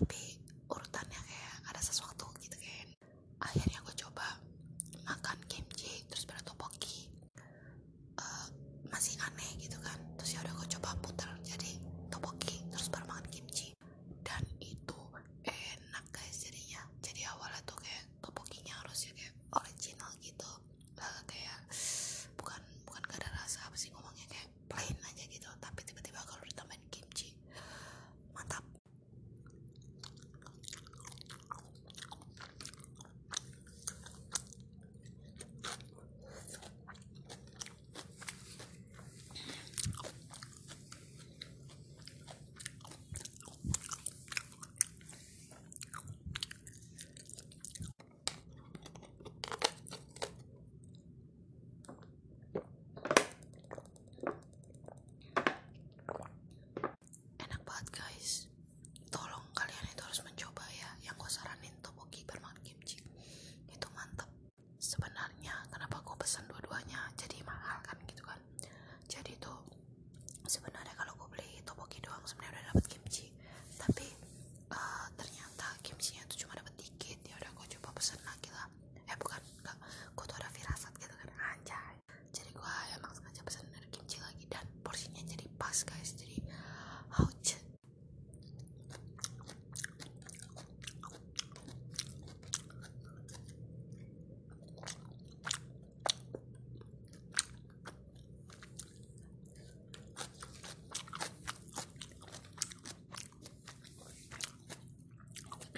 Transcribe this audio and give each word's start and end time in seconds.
puppy. 0.00 0.29
So. 70.50 70.79